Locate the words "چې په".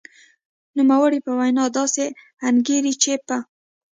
3.01-3.37